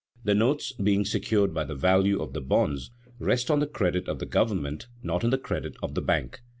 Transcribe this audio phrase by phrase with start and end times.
[0.23, 4.17] The notes, being secured by the value of the bonds, rest on the credit of
[4.17, 6.41] the government, not on the credit of the bank.